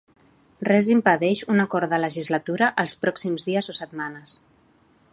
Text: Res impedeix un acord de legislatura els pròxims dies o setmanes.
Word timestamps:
Res 0.67 0.89
impedeix 0.93 1.43
un 1.55 1.63
acord 1.65 1.93
de 1.93 2.01
legislatura 2.05 2.73
els 2.85 2.99
pròxims 3.05 3.49
dies 3.51 3.71
o 3.75 3.77
setmanes. 3.83 4.39